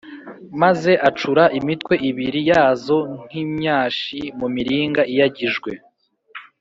Maze 0.61 0.91
acura 1.09 1.43
imitwe 1.59 1.93
ibiri 2.09 2.41
yazo 2.51 2.97
nk’imyashi 3.23 4.21
mu 4.39 4.47
miringa 4.55 5.01
iyagijwe 5.11 5.71